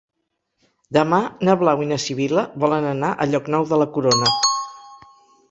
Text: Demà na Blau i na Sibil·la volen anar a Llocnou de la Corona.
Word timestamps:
Demà 0.97 1.19
na 1.47 1.55
Blau 1.63 1.83
i 1.83 1.89
na 1.91 1.99
Sibil·la 2.05 2.47
volen 2.65 2.89
anar 2.93 3.13
a 3.13 3.29
Llocnou 3.35 3.69
de 3.75 3.81
la 3.83 3.89
Corona. 3.99 4.35